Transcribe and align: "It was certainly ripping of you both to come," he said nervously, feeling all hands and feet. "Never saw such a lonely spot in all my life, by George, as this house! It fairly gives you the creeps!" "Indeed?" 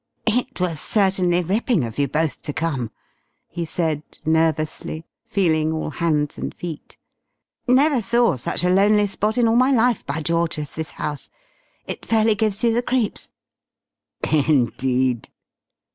"It 0.25 0.59
was 0.59 0.79
certainly 0.81 1.43
ripping 1.43 1.83
of 1.85 1.99
you 1.99 2.07
both 2.07 2.41
to 2.41 2.53
come," 2.53 2.89
he 3.47 3.65
said 3.65 4.01
nervously, 4.25 5.05
feeling 5.23 5.71
all 5.71 5.91
hands 5.91 6.39
and 6.39 6.55
feet. 6.55 6.97
"Never 7.67 8.01
saw 8.01 8.35
such 8.35 8.63
a 8.63 8.69
lonely 8.71 9.05
spot 9.05 9.37
in 9.37 9.47
all 9.47 9.55
my 9.55 9.69
life, 9.71 10.03
by 10.03 10.23
George, 10.23 10.57
as 10.57 10.71
this 10.71 10.93
house! 10.93 11.29
It 11.85 12.03
fairly 12.03 12.33
gives 12.33 12.63
you 12.63 12.73
the 12.73 12.81
creeps!" 12.81 13.29
"Indeed?" 14.23 15.29